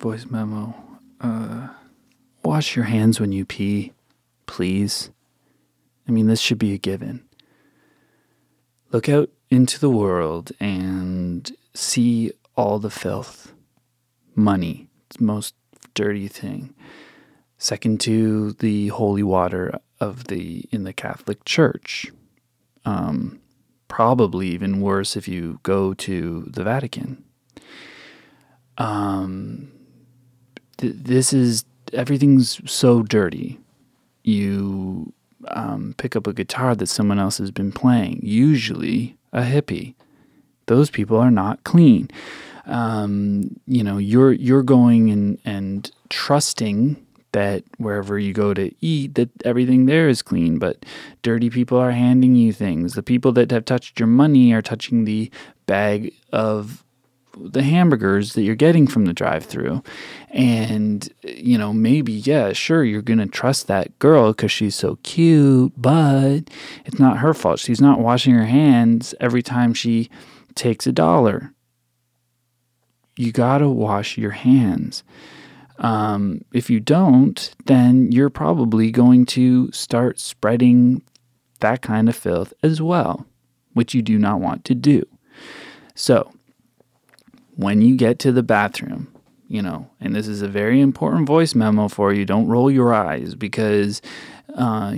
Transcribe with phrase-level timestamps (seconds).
[0.00, 0.74] voice memo.
[1.20, 1.68] Uh,
[2.42, 3.92] wash your hands when you pee,
[4.46, 5.10] please.
[6.08, 7.22] I mean, this should be a given.
[8.90, 13.52] Look out into the world and see all the filth.
[14.34, 15.54] Money, it's the most
[15.94, 16.74] dirty thing.
[17.58, 22.10] Second to the holy water of the in the Catholic Church.
[22.86, 23.38] Um,
[23.86, 27.22] probably even worse if you go to the Vatican.
[28.78, 29.70] Um,
[30.80, 33.58] th- this is everything's so dirty.
[34.22, 35.12] You
[35.48, 39.94] um, pick up a guitar that someone else has been playing, usually a hippie.
[40.66, 42.08] Those people are not clean.
[42.66, 49.14] Um, you know, you're you're going and and trusting that wherever you go to eat
[49.14, 50.84] that everything there is clean but
[51.22, 55.04] dirty people are handing you things the people that have touched your money are touching
[55.04, 55.30] the
[55.66, 56.84] bag of
[57.48, 59.82] the hamburgers that you're getting from the drive-through.
[60.30, 64.96] And you know maybe yeah sure you're going to trust that girl cuz she's so
[65.02, 66.42] cute but
[66.84, 67.58] it's not her fault.
[67.58, 70.08] She's not washing her hands every time she
[70.54, 71.52] takes a dollar.
[73.16, 75.02] You got to wash your hands.
[75.78, 81.02] Um, if you don't, then you're probably going to start spreading
[81.60, 83.26] that kind of filth as well,
[83.72, 85.04] which you do not want to do.
[85.94, 86.30] So,
[87.60, 89.12] when you get to the bathroom,
[89.46, 92.94] you know, and this is a very important voice memo for you, don't roll your
[92.94, 94.00] eyes because
[94.56, 94.94] uh,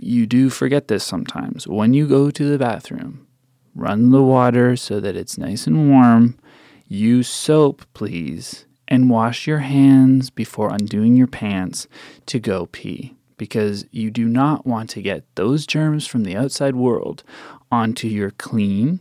[0.00, 1.66] you do forget this sometimes.
[1.66, 3.26] When you go to the bathroom,
[3.74, 6.38] run the water so that it's nice and warm.
[6.86, 11.88] Use soap, please, and wash your hands before undoing your pants
[12.26, 16.76] to go pee because you do not want to get those germs from the outside
[16.76, 17.24] world
[17.72, 19.00] onto your clean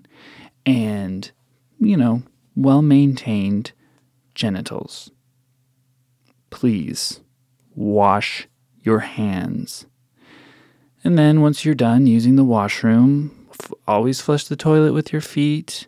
[0.66, 1.30] and,
[1.80, 2.24] you know,
[2.56, 3.72] well maintained
[4.36, 5.12] genitals.
[6.50, 7.20] Please
[7.76, 8.48] wash
[8.82, 9.86] your hands.
[11.04, 15.22] And then once you're done using the washroom, f- always flush the toilet with your
[15.22, 15.88] feet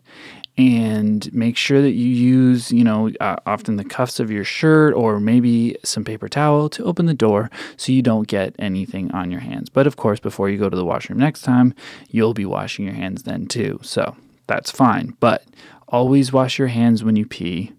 [0.58, 4.94] and make sure that you use, you know, uh, often the cuffs of your shirt
[4.94, 9.30] or maybe some paper towel to open the door so you don't get anything on
[9.30, 9.68] your hands.
[9.68, 11.74] But of course, before you go to the washroom next time,
[12.10, 13.78] you'll be washing your hands then too.
[13.82, 14.16] So
[14.46, 15.16] that's fine.
[15.20, 15.44] But
[15.88, 17.72] always wash your hands when you pee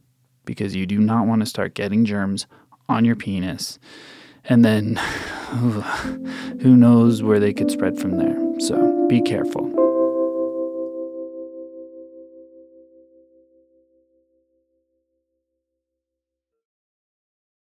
[0.46, 2.48] because you do not want to start getting germs
[2.90, 3.80] on your penis.
[4.46, 4.96] And then
[6.62, 8.60] who knows where they could spread from there.
[8.60, 9.77] So be careful.